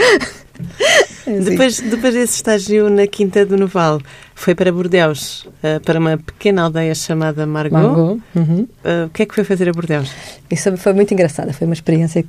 [1.26, 4.00] Depois, depois desse estágio na Quinta do Noval,
[4.32, 7.76] foi para Bordeus, uh, para uma pequena aldeia chamada Margot.
[7.76, 8.20] Margot.
[8.36, 8.68] Uhum.
[8.84, 10.08] Uh, o que é que foi fazer a Bordeus?
[10.48, 12.24] Isso foi muito engraçada, foi uma experiência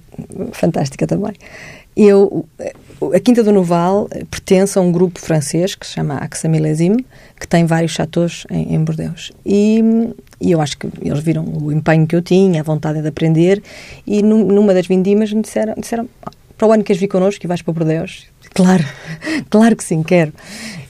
[0.52, 1.34] fantástica também.
[1.96, 2.46] Eu,
[3.14, 6.48] a Quinta do Noval pertence a um grupo francês que se chama Axa
[7.40, 9.32] que tem vários chateaus em, em Bordeus.
[9.46, 9.80] E,
[10.40, 13.62] e, eu acho que eles viram o empenho que eu tinha, a vontade de aprender,
[14.06, 16.08] e numa das vindimas me disseram, disseram
[16.58, 18.26] para o ano que queres vir connosco e vais para Bordeus?
[18.54, 18.84] Claro,
[19.50, 20.34] claro que sim, quero.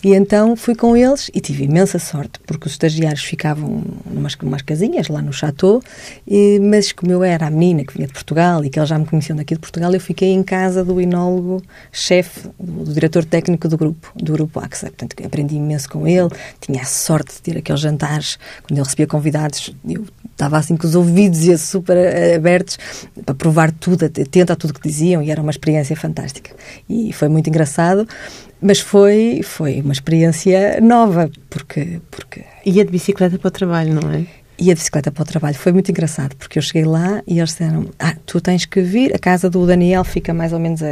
[0.08, 4.62] E então fui com eles e tive imensa sorte, porque os estagiários ficavam numas, numas
[4.62, 5.84] casinhas lá no chateau,
[6.26, 8.98] e, mas como eu era a menina que vinha de Portugal e que eles já
[8.98, 13.26] me conheciam daqui de Portugal, eu fiquei em casa do enólogo chefe, do, do, diretor
[13.26, 14.88] técnico do grupo, do grupo AXA.
[14.88, 16.30] Portanto, aprendi imenso com ele,
[16.62, 20.88] tinha a sorte de ter aqueles jantares, quando ele recebia convidados, eu estava assim com
[20.88, 21.98] os ouvidos e super
[22.34, 22.80] abertos
[23.26, 26.56] para provar tudo, atenta a tudo que diziam e era uma experiência fantástica.
[26.88, 28.08] E foi muito engraçado,
[28.62, 32.44] mas foi, foi uma experiência nova, porque, porque...
[32.66, 34.26] Ia de bicicleta para o trabalho, não é?
[34.60, 35.56] Ia de bicicleta para o trabalho.
[35.56, 39.16] Foi muito engraçado, porque eu cheguei lá e eles disseram, ah, tu tens que vir,
[39.16, 40.88] a casa do Daniel fica mais ou menos a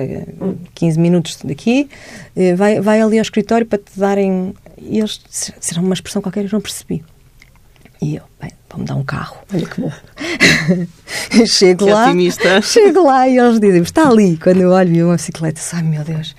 [0.76, 1.90] 15 minutos daqui,
[2.36, 4.54] eh, vai, vai ali ao escritório para te darem...
[4.78, 5.20] E eles
[5.60, 7.04] disseram uma expressão qualquer que eu não percebi
[8.02, 9.92] E eu, bem, vamos dar um carro, olha que bom.
[11.48, 12.62] chego que lá, otimista.
[12.62, 14.38] chego lá e eles dizem, está ali.
[14.38, 16.36] Quando eu olho, vi uma bicicleta, ai meu Deus.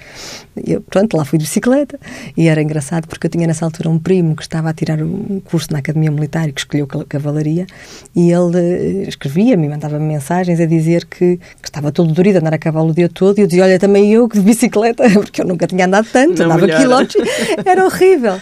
[0.64, 1.99] Eu, pronto, lá fui de bicicleta
[2.35, 5.40] e era engraçado porque eu tinha nessa altura um primo que estava a tirar um
[5.40, 7.66] curso na Academia Militar e que escolheu cavalaria
[8.14, 12.59] e ele eh, escrevia-me, mandava-me mensagens a dizer que, que, estava todo dorido andar a
[12.59, 15.47] cavalo o dia todo e eu dizia, olha, também eu que de bicicleta, porque eu
[15.47, 17.29] nunca tinha andado tanto, Não andava quilómetros,
[17.64, 18.40] era horrível.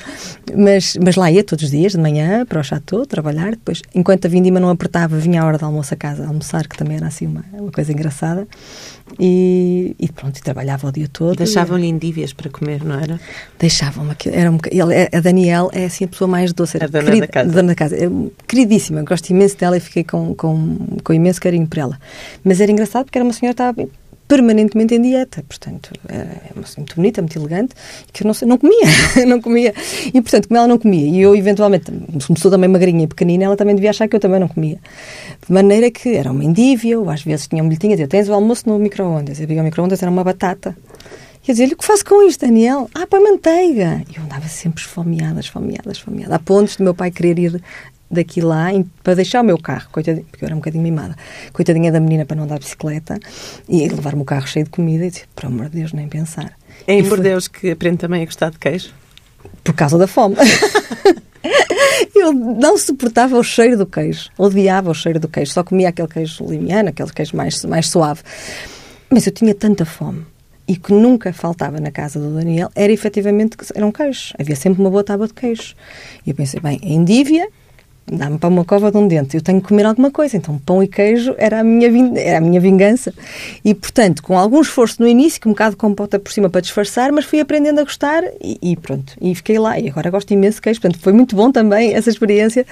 [0.56, 4.26] Mas, mas lá ia todos os dias, de manhã, para o chateau, trabalhar, depois, enquanto
[4.26, 7.06] a vindima não apertava, vinha a hora de almoço a casa, almoçar, que também era
[7.06, 8.46] assim uma, uma coisa engraçada.
[9.18, 11.36] E, e pronto, e trabalhava o dia todo.
[11.36, 13.20] Deixavam-lhe indívias para comer, não era?
[13.58, 14.14] Deixavam-me.
[14.32, 16.76] Era um, ele, a Daniel é assim a pessoa mais doce.
[16.76, 17.50] Era A dona querida- da casa.
[17.50, 17.96] dona da casa.
[17.96, 18.08] É
[18.48, 19.02] queridíssima.
[19.02, 21.98] Gosto imenso dela e fiquei com, com, com imenso carinho por ela.
[22.42, 23.88] Mas era engraçado porque era uma senhora que estava
[24.26, 27.74] permanentemente em dieta, portanto, é uma senhora muito bonita, muito elegante,
[28.12, 28.86] que eu não, sei, não comia,
[29.26, 29.74] não comia.
[30.06, 31.92] E, portanto, como ela não comia, e eu, eventualmente,
[32.26, 34.78] como sou também magrinha e pequenina, ela também devia achar que eu também não comia.
[35.46, 38.28] De maneira que era uma indívia, ou às vezes tinha um bilhetinho a dizer, tens
[38.28, 39.40] o almoço no micro-ondas.
[39.40, 40.76] Eu digo, o micro-ondas era uma batata.
[41.46, 42.88] E eu dizia-lhe, o que faço com isto, Daniel?
[42.94, 44.02] Ah, põe manteiga.
[44.10, 46.34] E eu andava sempre esfomeada, esfomeada, esfomeada.
[46.34, 47.62] A pontos do meu pai querer ir
[48.14, 51.16] daqui lá em- para deixar o meu carro, coitadinha, porque eu era um bocadinho mimada,
[51.52, 53.18] coitadinha da menina para não andar de bicicleta
[53.68, 56.52] e levar-me o carro cheio de comida e disse, por amor de Deus, nem pensar.
[56.86, 58.90] É E em foi Bordeus que aprende também a gostar de queijo.
[59.62, 60.36] Por causa da fome.
[62.14, 66.08] eu não suportava o cheiro do queijo, odiava o cheiro do queijo, só comia aquele
[66.08, 68.22] queijo limiano, aquele queijo mais, mais suave.
[69.10, 70.24] Mas eu tinha tanta fome
[70.66, 74.32] e que nunca faltava na casa do Daniel era efetivamente que era um queijo.
[74.38, 75.74] Havia sempre uma boa tábua de queijo.
[76.26, 77.46] E eu pensei, bem, em Dívia
[78.06, 80.36] dá-me para uma cova de um dente, eu tenho que comer alguma coisa.
[80.36, 81.88] Então, pão e queijo era a minha,
[82.18, 83.12] era a minha vingança.
[83.64, 86.60] E, portanto, com algum esforço no início, com um bocado de compota por cima para
[86.60, 89.14] disfarçar, mas fui aprendendo a gostar e, e pronto.
[89.20, 89.78] E fiquei lá.
[89.78, 90.80] E agora gosto imenso de queijo.
[90.80, 92.66] Portanto, foi muito bom também essa experiência,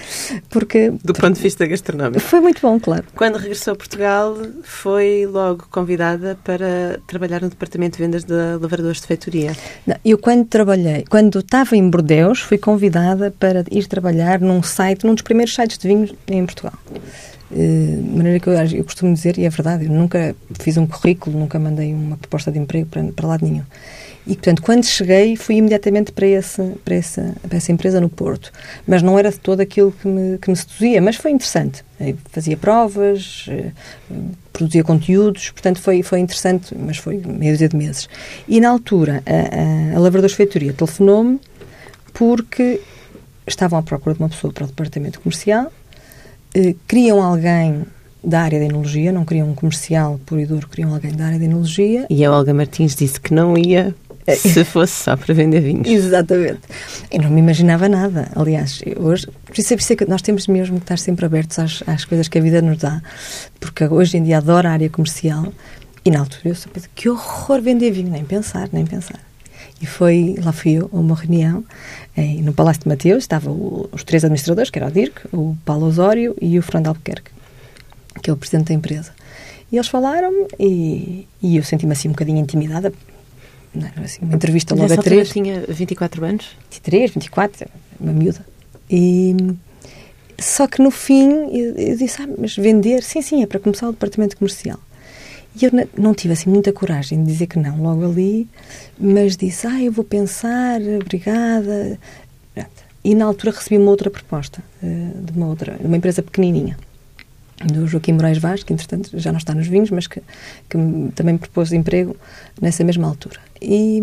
[0.50, 2.20] porque Do ponto de vista gastronómico.
[2.20, 3.04] foi muito bom, claro.
[3.14, 9.00] Quando regressou a Portugal, foi logo convidada para trabalhar no departamento de vendas da Lavradores
[9.00, 9.56] de Feitoria.
[9.86, 15.04] Não, eu quando trabalhei, quando estava em Bordeus, fui convidada para ir trabalhar num site,
[15.04, 16.74] num dos primeiros sites de vinhos em Portugal.
[17.52, 20.86] Eh, De maneira que eu, eu costumo dizer, e é verdade, eu nunca fiz um
[20.86, 23.64] currículo, nunca mandei uma proposta de emprego para, para lado nenhum.
[24.24, 28.52] E, portanto, quando cheguei, fui imediatamente para, esse, para, essa, para essa empresa no Porto.
[28.86, 31.84] Mas não era de todo aquilo que me, que me seduzia, mas foi interessante.
[32.00, 33.70] Eu fazia provas, eh,
[34.52, 38.08] produzia conteúdos, portanto, foi, foi interessante, mas foi meia dúzia de meses.
[38.46, 41.40] E, na altura, a, a, a Lavradores Feitoria telefonou-me
[42.12, 42.80] porque
[43.46, 45.72] estavam à procura de uma pessoa para o departamento comercial,
[46.54, 47.84] eh, queriam alguém
[48.24, 51.38] da área da enologia, não queriam um comercial puro e duro, queriam alguém da área
[51.38, 52.06] da enologia.
[52.08, 53.94] E a Olga Martins disse que não ia
[54.36, 55.88] se fosse só para vender vinhos.
[55.88, 56.60] Exatamente.
[57.10, 58.30] Eu não me imaginava nada.
[58.36, 61.26] Aliás, hoje, por isso é por isso é que nós temos mesmo que estar sempre
[61.26, 63.02] abertos às, às coisas que a vida nos dá,
[63.58, 65.52] porque hoje em dia adoro a área comercial
[66.04, 69.18] e na altura eu soube que horror vender vinho, nem pensar, nem pensar.
[69.80, 71.64] E foi, lá fui eu a uma reunião
[72.16, 75.86] em, no Palácio de Mateus, estavam os três administradores, que era o Dirk, o Paulo
[75.86, 77.30] Osório e o Fernando Albuquerque,
[78.22, 79.12] que é o presidente da empresa.
[79.70, 82.92] E eles falaram-me e, e eu senti-me assim um bocadinho intimidada.
[83.74, 85.30] Não assim, uma entrevista logo Nessa a três.
[85.30, 86.50] tinha 24 anos.
[86.70, 88.44] 23, 24, uma miúda.
[88.90, 89.34] E,
[90.38, 93.02] só que no fim eu, eu disse, ah, mas vender?
[93.02, 94.78] Sim, sim, é para começar o departamento comercial.
[95.60, 98.48] E eu não tive assim muita coragem de dizer que não logo ali,
[98.98, 101.98] mas disse, ah, eu vou pensar, obrigada.
[103.04, 106.78] E na altura recebi uma outra proposta eh, de uma outra, de uma empresa pequenininha
[107.64, 110.20] do Joaquim Moraes Vaz, que entretanto já não está nos vinhos, mas que,
[110.68, 110.78] que
[111.14, 112.16] também me propôs emprego
[112.60, 113.40] nessa mesma altura.
[113.60, 114.00] E,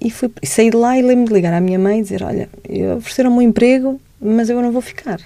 [0.00, 2.48] e fui, saí de lá e lembro-me de ligar à minha mãe e dizer: Olha,
[2.96, 5.20] ofereceram-me um emprego, mas eu não vou ficar.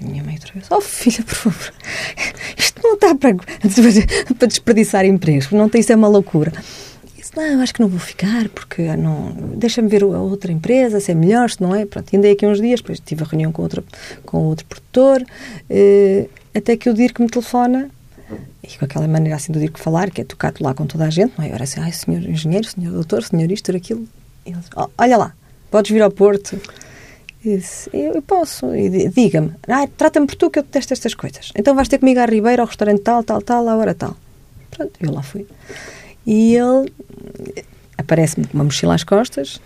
[0.00, 1.72] E minha mãe outra vez: Oh, filha, por favor,
[2.56, 3.34] isto não está para,
[4.38, 6.52] para desperdiçar empregos, não tem isso é uma loucura.
[6.54, 10.52] Eu disse, não, eu acho que não vou ficar, porque não, deixa-me ver a outra
[10.52, 11.84] empresa, se é melhor, se não é.
[11.84, 13.82] Pronto, e andei aqui uns dias, depois tive a reunião com, outra,
[14.24, 15.24] com outro produtor,
[15.68, 17.90] eh, até que o Dirk me telefona,
[18.62, 21.10] e com aquela maneira assim do Dirk falar, que é tocado lá com toda a
[21.10, 21.48] gente, não é?
[21.48, 24.06] Agora assim, ai, senhor engenheiro, senhor doutor, senhor isto, aquilo.
[24.46, 25.34] E ele "Oh, olha lá,
[25.70, 26.58] podes vir ao Porto.
[27.44, 28.74] Disse, eu, posso.
[28.74, 31.52] E di- diga-me, ah, trata-me por tu que eu detesto estas coisas.
[31.54, 34.16] Então vais ter comigo à Ribeira, ao restaurante tal, tal, tal, à hora tal.
[34.70, 35.46] Pronto, eu lá fui.
[36.26, 36.92] E ele
[37.96, 39.60] aparece-me com uma mochila às costas,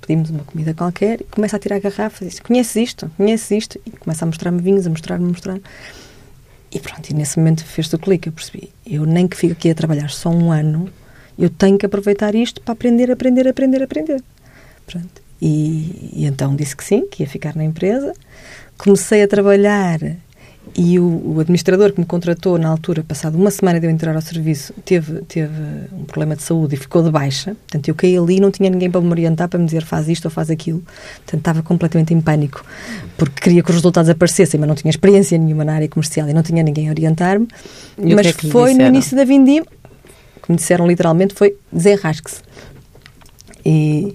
[0.00, 3.10] pedimos uma comida qualquer, e começa a tirar garrafas e diz, conheces isto?
[3.16, 3.80] Conheces isto?
[3.86, 5.58] E começa a mostrar-me vinhos, a mostrar-me, a mostrar
[6.72, 8.70] E pronto, e nesse momento fez-se o clique, eu percebi.
[8.86, 10.88] Eu nem que fico aqui a trabalhar só um ano,
[11.38, 14.22] eu tenho que aproveitar isto para aprender, aprender, aprender, aprender.
[14.86, 15.22] Pronto.
[15.40, 18.12] E, e então disse que sim, que ia ficar na empresa.
[18.76, 20.00] Comecei a trabalhar
[20.76, 24.14] e o, o, administrador que me contratou na altura, passado uma semana de eu entrar
[24.14, 25.52] ao serviço, teve, teve
[25.92, 27.56] um problema de saúde e ficou de baixa.
[27.66, 30.08] Portanto, eu caí ali e não tinha ninguém para me orientar, para me dizer faz
[30.08, 30.80] isto ou faz aquilo.
[31.16, 32.64] Portanto, estava completamente em pânico,
[33.16, 36.32] porque queria que os resultados aparecessem, mas não tinha experiência nenhuma na área comercial e
[36.32, 37.48] não tinha ninguém a orientar-me.
[37.98, 39.66] Mas é foi no início da vindima,
[40.42, 42.42] que me disseram literalmente, foi desenrasque-se.
[43.64, 44.14] E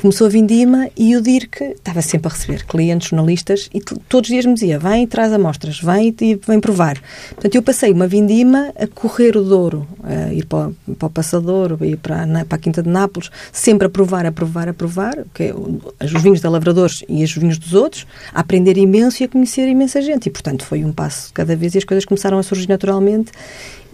[0.00, 4.34] começou a vindima e o DIRC estava sempre a receber clientes, jornalistas, e todos os
[4.34, 6.98] dias me dizia, vem e traz amostras, vem e vem provar.
[7.34, 11.76] Portanto, eu passei uma vindima a correr o Douro, a ir para, para o Passador,
[11.82, 15.42] ir para, para a Quinta de Nápoles, sempre a provar, a provar, a provar, que
[15.42, 19.28] é os vinhos da Lavradores e os vinhos dos outros, a aprender imenso e a
[19.28, 20.28] conhecer imensa gente.
[20.28, 23.32] E, portanto, foi um passo cada vez e as coisas começaram a surgir naturalmente.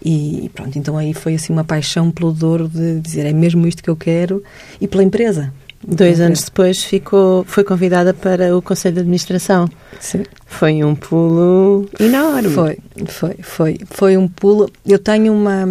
[0.05, 3.83] E pronto, então aí foi assim uma paixão pelo Douro de dizer é mesmo isto
[3.83, 4.40] que eu quero
[4.81, 5.53] e pela empresa.
[5.82, 9.68] Dois anos depois ficou, foi convidada para o Conselho de Administração.
[10.00, 10.24] Sim.
[10.46, 12.50] Foi um pulo enorme.
[12.50, 13.80] Foi, foi, foi.
[13.90, 14.70] Foi um pulo.
[14.84, 15.64] Eu tenho uma,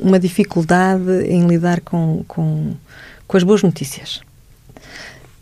[0.00, 2.74] uma dificuldade em lidar com, com,
[3.26, 4.20] com as boas notícias.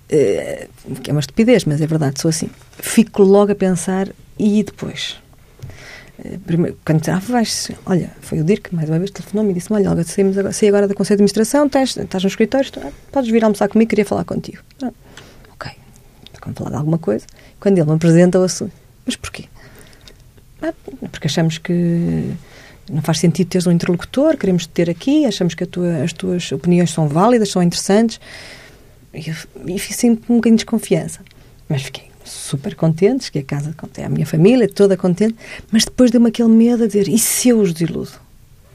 [0.08, 0.68] É,
[1.02, 2.50] que é uma estupidez, mas é verdade, sou assim.
[2.78, 5.21] Fico logo a pensar, e depois?
[6.24, 9.80] Eh, primeiro, quando ah, vais, olha, foi o Dirk, mais uma vez, telefonou-me e disse-me:
[9.80, 12.90] Olha, Olga, saímos agora, saí agora da Conselho de Administração, estás, estás no escritório, ah,
[13.10, 14.58] podes vir almoçar comigo, queria falar contigo.
[14.82, 14.92] Ah,
[15.52, 15.72] ok,
[16.40, 17.26] vamos falar de alguma coisa.
[17.58, 18.70] Quando ele me apresenta, eu assumo:
[19.04, 19.46] Mas porquê?
[20.62, 20.72] Ah,
[21.10, 22.30] porque achamos que
[22.88, 26.52] não faz sentido teres um interlocutor, queremos te ter aqui, achamos que tua, as tuas
[26.52, 28.20] opiniões são válidas, são interessantes.
[29.12, 29.34] E, eu,
[29.66, 31.20] e sempre um bocadinho de desconfiança.
[31.68, 35.34] Mas fiquei super contentes, que a casa é a minha família, toda contente,
[35.70, 38.12] mas depois deu-me aquele medo a dizer, e se eu os diludo?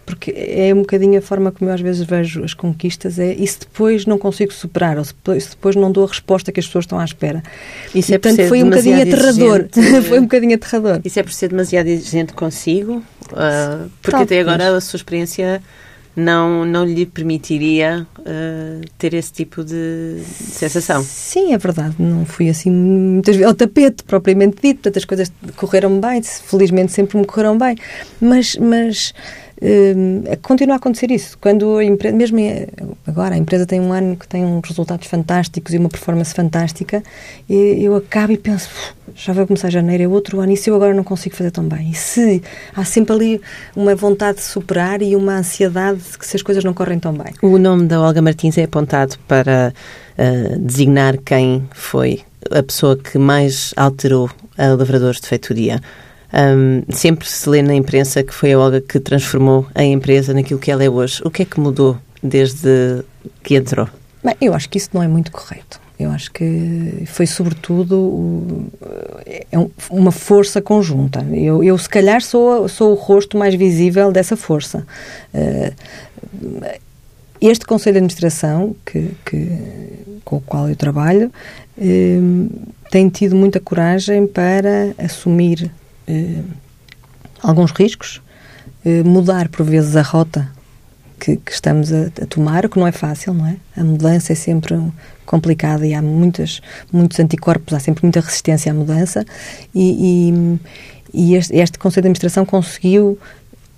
[0.05, 3.45] Porque é um bocadinho a forma como eu às vezes vejo as conquistas, é e
[3.45, 5.13] se depois não consigo superar, ou se
[5.49, 7.43] depois, não dou a resposta que as pessoas estão à espera.
[7.93, 9.67] Isso é Portanto, foi um bocadinho aterrador.
[10.07, 11.01] foi um bocadinho aterrador.
[11.03, 13.03] Isso é por ser demasiado exigente consigo?
[13.33, 14.31] Uh, porque Talvez.
[14.31, 15.61] até agora a sua experiência
[16.17, 21.03] não, não lhe permitiria uh, ter esse tipo de sensação.
[21.03, 21.93] Sim, é verdade.
[21.99, 24.77] Não fui assim muitas vezes ao tapete, propriamente dito.
[24.77, 26.23] Portanto, as coisas correram bem.
[26.23, 27.75] Felizmente sempre me correram bem.
[28.19, 29.13] Mas, mas
[29.61, 31.37] uh, continua a acontecer isso.
[31.39, 32.39] Quando a empresa, mesmo
[33.05, 37.03] agora, a empresa tem um ano que tem uns resultados fantásticos e uma performance fantástica,
[37.49, 38.69] e eu acabo e penso,
[39.15, 41.63] já vai começar janeiro, é outro ano, e se eu agora não consigo fazer tão
[41.63, 41.91] bem?
[41.91, 42.41] E se
[42.75, 43.41] há sempre ali
[43.75, 47.13] uma vontade de superar e uma ansiedade de que se as coisas não correm tão
[47.13, 47.33] bem?
[47.41, 49.73] O nome da Olga Martins é apontado para
[50.17, 55.81] uh, designar quem foi a pessoa que mais alterou a Lavradores de Feitoria.
[56.33, 60.59] Um, sempre se lê na imprensa que foi a Olga que transformou a empresa naquilo
[60.59, 61.21] que ela é hoje.
[61.23, 63.03] O que é que mudou desde
[63.43, 63.87] que entrou?
[64.23, 65.79] Bem, eu acho que isso não é muito correto.
[65.99, 68.67] Eu acho que foi, sobretudo,
[69.25, 69.57] é
[69.89, 71.25] uma força conjunta.
[71.31, 74.85] Eu, eu, se calhar, sou, sou o rosto mais visível dessa força.
[75.33, 75.73] Uh,
[77.41, 79.49] este Conselho de Administração, que, que,
[80.23, 81.31] com o qual eu trabalho,
[81.79, 82.49] uh,
[82.91, 85.71] tem tido muita coragem para assumir
[86.07, 86.43] uh,
[87.41, 88.21] alguns riscos,
[88.85, 90.49] uh, mudar por vezes a rota
[91.19, 93.57] que, que estamos a, a, tomar, o que não é fácil, não é?
[93.75, 94.75] A mudança é sempre
[95.25, 99.25] complicada e há muitas, muitos anticorpos, há sempre muita resistência à mudança
[99.73, 100.59] e, e,
[101.13, 103.19] e este, este Conselho de Administração conseguiu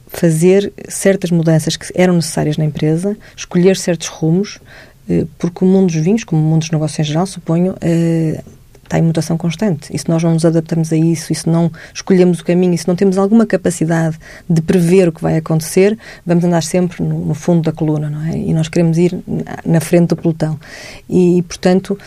[0.08, 4.60] fazer certas mudanças que eram necessárias na empresa, escolher certos rumos,
[5.08, 8.42] eh, porque o mundo dos vinhos, como o mundo dos negócios em geral, suponho, eh,
[8.90, 9.96] está em mutação constante.
[9.96, 12.78] E se nós não nos adaptamos a isso, e se não escolhemos o caminho, e
[12.78, 14.18] se não temos alguma capacidade
[14.50, 18.26] de prever o que vai acontecer, vamos andar sempre no, no fundo da coluna, não
[18.26, 18.38] é?
[18.38, 19.18] E nós queremos ir
[19.66, 20.60] na frente do pelotão.
[21.08, 21.98] E, portanto,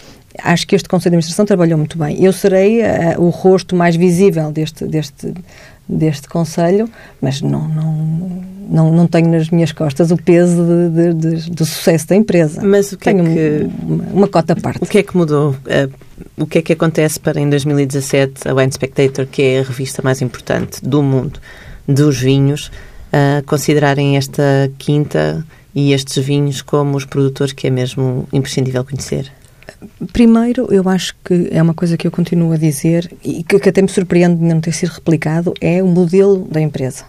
[0.43, 2.23] acho que este Conselho de Administração trabalhou muito bem.
[2.23, 5.33] Eu serei uh, o rosto mais visível deste, deste,
[5.93, 6.89] deste Conselho,
[7.21, 11.65] mas não, não, não, não tenho nas minhas costas o peso de, de, de, do
[11.65, 12.63] sucesso da empresa.
[12.63, 13.71] Mas o que é tenho é que...
[13.83, 14.83] Uma, uma cota à parte.
[14.83, 15.51] O que é que mudou?
[15.51, 15.93] Uh,
[16.37, 20.01] o que é que acontece para, em 2017, a Wine Spectator, que é a revista
[20.03, 21.39] mais importante do mundo
[21.87, 28.27] dos vinhos, uh, considerarem esta quinta e estes vinhos como os produtores que é mesmo
[28.33, 29.31] imprescindível conhecer?
[30.13, 33.69] Primeiro, eu acho que é uma coisa que eu continuo a dizer e que, que
[33.69, 37.05] até me surpreende de não ter sido replicado, é o modelo da empresa.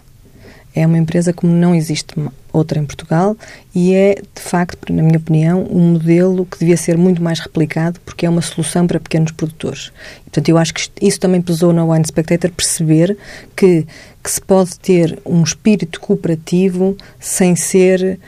[0.74, 2.14] É uma empresa como não existe
[2.52, 3.36] outra em Portugal
[3.72, 8.00] e é, de facto, na minha opinião, um modelo que devia ser muito mais replicado
[8.00, 9.92] porque é uma solução para pequenos produtores.
[10.24, 13.16] Portanto, eu acho que isso também pesou na Wine Spectator perceber
[13.54, 13.86] que,
[14.22, 18.18] que se pode ter um espírito cooperativo sem ser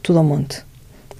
[0.00, 0.65] tudo ao monte.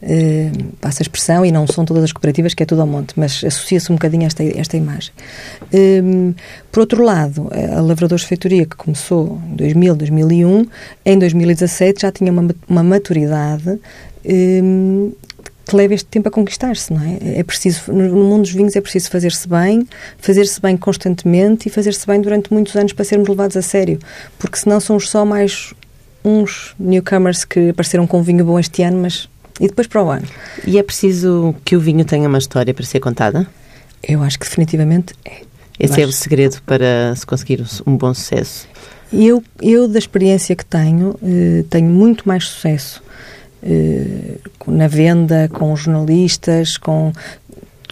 [0.06, 3.14] Uh, passa a expressão, e não são todas as cooperativas, que é tudo ao monte,
[3.16, 5.12] mas associa-se um bocadinho a esta, esta imagem.
[5.74, 6.34] Um,
[6.70, 10.66] por outro lado, a Lavradores Feitoria, que começou em 2000, 2001,
[11.04, 13.78] em 2017 já tinha uma, uma maturidade
[14.24, 15.12] um,
[15.66, 17.40] que leva este tempo a conquistar-se, não é?
[17.40, 19.86] É preciso, no mundo dos vinhos é preciso fazer-se bem,
[20.18, 23.98] fazer-se bem constantemente e fazer-se bem durante muitos anos para sermos levados a sério,
[24.38, 25.74] porque senão somos só mais
[26.24, 29.28] uns newcomers que apareceram com vinho bom este ano, mas
[29.60, 30.26] e depois para o ano.
[30.66, 33.46] E é preciso que o vinho tenha uma história para ser contada?
[34.02, 35.42] Eu acho que definitivamente é.
[35.78, 38.66] Esse é o segredo para se conseguir um bom sucesso.
[39.12, 43.02] Eu, eu da experiência que tenho, eh, tenho muito mais sucesso
[43.62, 47.12] eh, na venda, com jornalistas, com,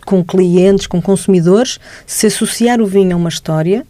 [0.07, 3.87] com clientes, com consumidores, se associar o vinho a uma história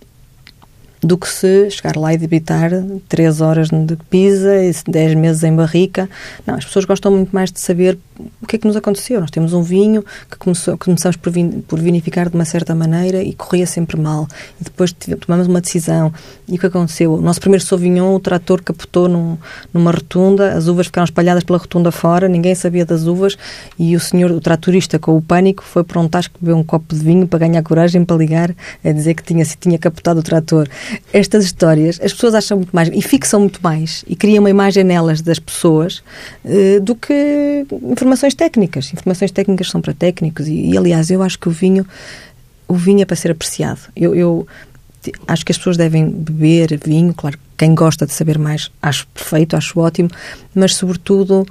[1.05, 2.71] do que se chegar lá e debitar
[3.09, 6.09] 3 horas de pizza e 10 meses em barrica.
[6.47, 7.99] Não, as pessoas gostam muito mais de saber
[8.41, 9.21] o que é que nos aconteceu.
[9.21, 13.23] Nós temos um vinho que começou, começamos por, vin, por vinificar de uma certa maneira
[13.23, 14.27] e corria sempre mal.
[14.61, 16.13] E depois tomamos uma decisão.
[16.49, 17.15] E o que aconteceu?
[17.15, 19.37] O nosso primeiro Sauvignon, o trator capotou num,
[19.73, 23.37] numa rotunda, as uvas ficaram espalhadas pela rotunda fora, ninguém sabia das uvas
[23.79, 26.95] e o senhor, o tratorista, com o pânico, foi para um tasco beber um copo
[26.95, 30.23] de vinho para ganhar coragem para ligar a dizer que tinha, se tinha capotado o
[30.23, 30.69] trator
[31.13, 34.85] estas histórias, as pessoas acham muito mais e fixam muito mais e criam uma imagem
[34.85, 36.03] nelas das pessoas
[36.45, 38.93] uh, do que informações técnicas.
[38.93, 41.87] Informações técnicas são para técnicos e, e, aliás, eu acho que o vinho,
[42.69, 43.81] o vinho é para ser apreciado.
[43.95, 44.47] Eu, eu
[45.27, 49.57] acho que as pessoas devem beber vinho, claro, quem gosta de saber mais, acho perfeito,
[49.57, 50.11] acho ótimo,
[50.55, 51.47] mas sobretudo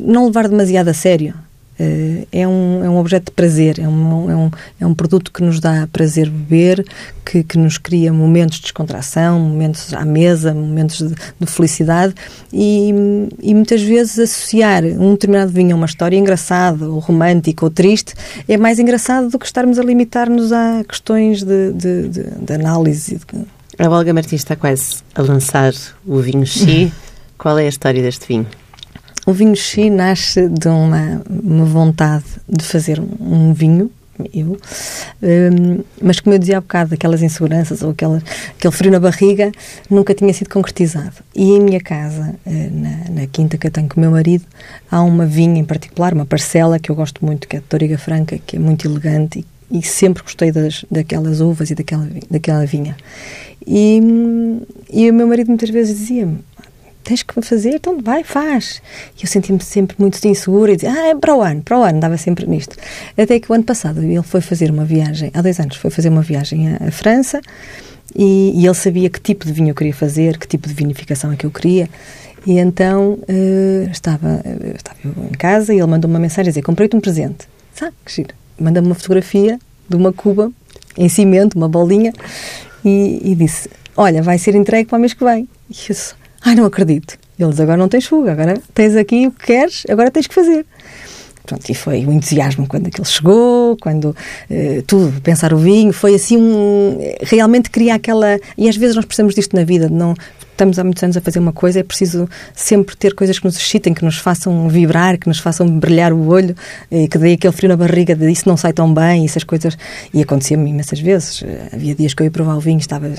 [0.00, 1.34] não levar demasiado a sério.
[1.78, 5.30] Uh, é, um, é um objeto de prazer, é um, é, um, é um produto
[5.30, 6.86] que nos dá prazer beber,
[7.22, 12.14] que, que nos cria momentos de descontração, momentos à mesa, momentos de, de felicidade
[12.50, 12.90] e,
[13.42, 18.14] e, muitas vezes associar um determinado vinho a uma história engraçada, ou romântica, ou triste,
[18.48, 23.20] é mais engraçado do que estarmos a limitar-nos a questões de, de, de, de análise.
[23.78, 25.74] A Olga Martins está quase a lançar
[26.06, 26.90] o vinho Xi.
[27.36, 28.46] Qual é a história deste vinho?
[29.26, 33.90] O vinho Xi nasce de uma, uma vontade de fazer um vinho
[34.32, 34.58] eu.
[35.22, 38.22] Um, mas como eu dizia há bocado, aquelas inseguranças ou aquela,
[38.56, 39.52] aquele frio na barriga
[39.90, 41.16] nunca tinha sido concretizado.
[41.34, 44.44] E em minha casa, eh, na, na, quinta que eu tenho com o meu marido,
[44.90, 47.98] há uma vinha em particular, uma parcela que eu gosto muito, que é a Toriga
[47.98, 52.64] Franca, que é muito elegante e, e sempre gostei das, daquelas uvas e daquela, daquela
[52.64, 52.96] vinha.
[53.66, 54.00] E,
[54.90, 56.38] e o meu marido muitas vezes dizia-me:
[57.06, 58.82] tens que fazer, então vai, faz.
[59.16, 61.82] E eu senti-me sempre muito insegura e dizia, ah, é para o ano, para o
[61.82, 62.76] ano, dava sempre nisto.
[63.16, 66.08] Até que o ano passado ele foi fazer uma viagem, há dois anos, foi fazer
[66.08, 67.40] uma viagem à, à França
[68.14, 71.32] e, e, ele sabia que tipo de vinho eu queria fazer, que tipo de vinificação
[71.32, 71.88] é que eu queria.
[72.46, 76.62] E então uh, estava, uh, estava em casa e ele mandou uma mensagem a dizer:
[76.62, 77.48] Comprei-te um presente.
[77.74, 78.34] Sabe que giro?
[78.58, 80.52] Manda-me uma fotografia de uma cuba
[80.96, 82.12] em cimento, uma bolinha,
[82.84, 85.48] e, e disse: Olha, vai ser entregue para o mês que vem.
[85.68, 86.14] E eu disse,
[86.46, 87.18] Ai, não acredito.
[87.36, 90.64] Eles agora não tens fuga, agora tens aqui o que queres, agora tens que fazer.
[91.44, 96.14] Pronto, e foi o entusiasmo quando aquilo chegou, quando uh, tudo, pensar o vinho, foi
[96.14, 96.98] assim um.
[97.20, 98.38] Realmente cria aquela.
[98.56, 100.14] E às vezes nós precisamos disto na vida, não.
[100.52, 103.56] Estamos há muitos anos a fazer uma coisa, é preciso sempre ter coisas que nos
[103.56, 106.54] excitem, que nos façam vibrar, que nos façam brilhar o olho,
[106.92, 109.76] e que dê aquele frio na barriga de isso não sai tão bem, essas coisas.
[110.14, 111.42] E acontecia-me imensas vezes.
[111.72, 113.12] Havia dias que eu ia provar o vinho, estava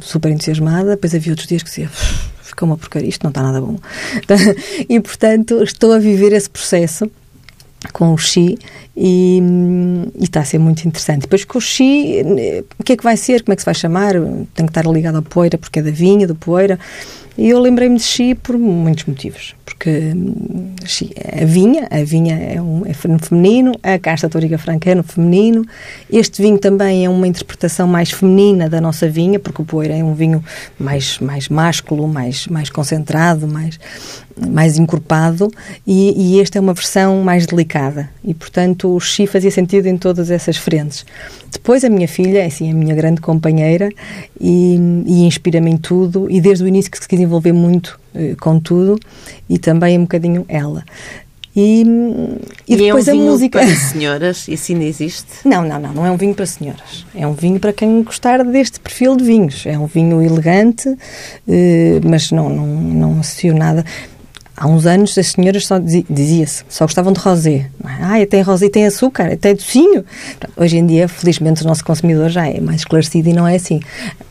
[0.00, 1.90] super entusiasmada, depois havia outros dias que dizia
[2.60, 3.76] ficou uma porcaria, isto não está nada bom.
[4.88, 7.10] E, portanto, estou a viver esse processo
[7.92, 8.58] com o Xi
[8.94, 9.40] e,
[10.14, 11.22] e, está a ser muito interessante.
[11.22, 12.22] Depois com o Xi,
[12.78, 13.42] o que é que vai ser?
[13.42, 14.12] Como é que se vai chamar?
[14.54, 16.78] Tem que estar ligado à poeira porque é da vinha, do poeira.
[17.40, 19.54] E eu lembrei-me de Xi por muitos motivos.
[19.64, 20.12] Porque
[20.84, 24.94] Xi, a vinha, a vinha é, um, é no feminino, a casta toriga franca é
[24.94, 25.64] no feminino.
[26.12, 30.04] Este vinho também é uma interpretação mais feminina da nossa vinha, porque o poeira é
[30.04, 30.44] um vinho
[30.78, 33.80] mais, mais másculo, mais, mais concentrado, mais,
[34.36, 35.50] mais encorpado.
[35.86, 38.10] E, e esta é uma versão mais delicada.
[38.22, 41.06] E, portanto, o Xi fazia sentido em todas essas frentes.
[41.50, 43.88] Depois a minha filha é assim a minha grande companheira
[44.40, 44.76] e,
[45.06, 48.58] e inspira-me em tudo e desde o início que se quis envolver muito eh, com
[48.58, 48.98] tudo
[49.48, 50.84] e também um bocadinho ela.
[51.54, 51.82] E,
[52.68, 53.58] e, e depois é um a música.
[53.58, 55.26] para senhoras, isso ainda existe?
[55.44, 57.04] Não, não, não, não é um vinho para senhoras.
[57.14, 59.66] É um vinho para quem gostar deste perfil de vinhos.
[59.66, 60.88] É um vinho elegante,
[61.48, 63.84] eh, mas não, não, não associo nada.
[64.60, 67.70] Há uns anos as senhoras só dizia-se, só gostavam de rosé.
[67.82, 70.04] Ah, tem rosé, tem açúcar, tem docinho.
[70.54, 73.80] Hoje em dia, felizmente, o nosso consumidor já é mais esclarecido e não é assim.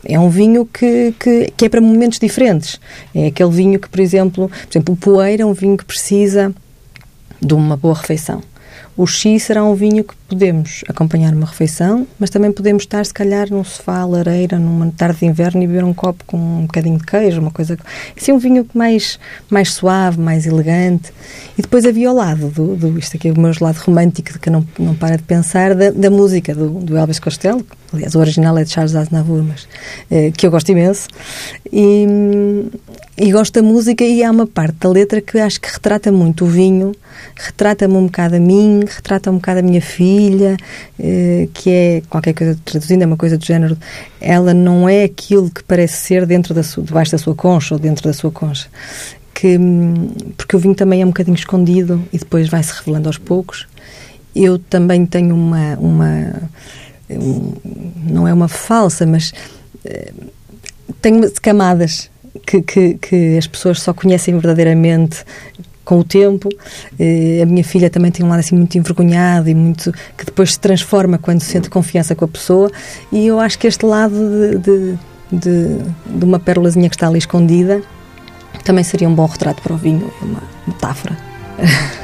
[0.05, 2.79] É um vinho que, que, que é para momentos diferentes.
[3.15, 6.53] É aquele vinho que, por exemplo, por exemplo, o Poeira é um vinho que precisa
[7.41, 8.43] de uma boa refeição.
[8.95, 13.13] O X será um vinho que podemos acompanhar uma refeição, mas também podemos estar, se
[13.13, 16.97] calhar, num sofá, lareira, numa tarde de inverno e beber um copo com um bocadinho
[16.99, 17.77] de queijo, uma coisa.
[18.15, 19.19] Assim, um vinho mais,
[19.49, 21.11] mais suave, mais elegante.
[21.57, 24.49] E depois havia ao lado, do, do, isto aqui é o meu lado romântico, que
[24.49, 27.65] não, não para de pensar, da, da música do, do Elvis Costello.
[27.91, 29.67] Aliás, o original é de Charles Aznavour, mas
[30.11, 31.07] eh, que eu gosto imenso.
[31.73, 32.05] E,
[33.17, 36.45] e gosto da música e há uma parte da letra que acho que retrata muito
[36.45, 36.93] o vinho,
[37.35, 40.18] retrata-me um bocado a mim, retrata um bocado a minha filha,
[40.99, 43.77] eh, que é qualquer coisa, traduzindo, é uma coisa do género,
[44.19, 47.79] ela não é aquilo que parece ser dentro da sua, debaixo da sua concha ou
[47.79, 48.67] dentro da sua concha.
[49.33, 49.57] Que,
[50.35, 53.67] porque o vinho também é um bocadinho escondido e depois vai-se revelando aos poucos.
[54.35, 56.49] Eu também tenho uma, uma
[57.09, 57.53] um,
[58.05, 59.33] não é uma falsa, mas
[59.85, 60.29] uh,
[61.01, 62.09] tenho camadas
[62.45, 65.23] que, que, que as pessoas só conhecem verdadeiramente
[65.89, 66.49] com o tempo.
[66.99, 70.53] Eh, a minha filha também tem um lado assim muito envergonhado e muito que depois
[70.53, 72.71] se transforma quando se sente confiança com a pessoa.
[73.11, 74.99] E eu acho que este lado de, de,
[75.31, 77.81] de, de uma pérolazinha que está ali escondida
[78.63, 81.17] também seria um bom retrato para o vinho, uma metáfora.